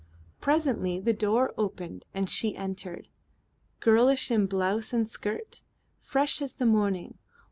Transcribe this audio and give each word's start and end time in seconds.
Presently 0.39 0.99
the 0.99 1.13
door 1.13 1.53
opened 1.59 2.07
and 2.11 2.27
she 2.27 2.55
entered, 2.57 3.07
girlish 3.81 4.31
in 4.31 4.47
blouse 4.47 4.93
and 4.93 5.07
skirt, 5.07 5.61
fresh 5.99 6.41
as 6.41 6.53
the 6.53 6.65
morning. 6.65 7.19